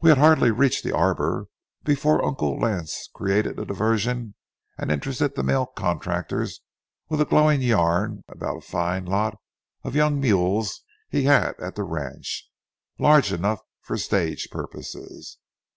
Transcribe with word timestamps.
We 0.00 0.10
had 0.10 0.18
hardly 0.18 0.52
reached 0.52 0.84
the 0.84 0.94
arbor 0.94 1.48
before 1.82 2.24
Uncle 2.24 2.56
Lance 2.60 3.08
created 3.12 3.58
a 3.58 3.64
diversion 3.64 4.36
and 4.78 4.92
interested 4.92 5.34
the 5.34 5.42
mail 5.42 5.66
contractors 5.66 6.60
with 7.08 7.20
a 7.20 7.24
glowing 7.24 7.60
yarn 7.60 8.22
about 8.28 8.58
a 8.58 8.60
fine 8.60 9.04
lot 9.04 9.36
of 9.82 9.96
young 9.96 10.20
mules 10.20 10.84
he 11.10 11.24
had 11.24 11.58
at 11.58 11.74
the 11.74 11.82
ranch, 11.82 12.48
large 13.00 13.32
enough 13.32 13.58
for 13.80 13.96
stage 13.98 14.48
purposes. 14.52 15.38